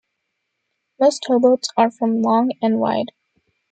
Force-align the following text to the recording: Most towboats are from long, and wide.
Most 0.99 1.25
towboats 1.29 1.67
are 1.77 1.91
from 1.91 2.23
long, 2.23 2.49
and 2.59 2.79
wide. 2.79 3.11